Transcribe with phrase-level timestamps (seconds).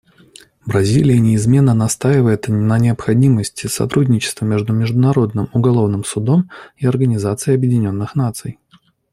[0.65, 8.57] Бразилия неизменно настаивает на необходимости сотрудничества между Международным уголовным судом и Организацией Объединенных Наций.